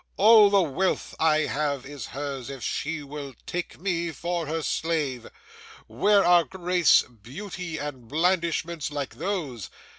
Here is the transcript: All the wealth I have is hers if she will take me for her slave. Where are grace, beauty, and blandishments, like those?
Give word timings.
All 0.17 0.49
the 0.49 0.63
wealth 0.63 1.13
I 1.19 1.41
have 1.41 1.85
is 1.85 2.07
hers 2.07 2.49
if 2.49 2.63
she 2.63 3.03
will 3.03 3.35
take 3.45 3.77
me 3.79 4.09
for 4.09 4.47
her 4.47 4.63
slave. 4.63 5.27
Where 5.85 6.25
are 6.25 6.43
grace, 6.43 7.03
beauty, 7.03 7.77
and 7.77 8.07
blandishments, 8.07 8.89
like 8.89 9.17
those? 9.19 9.69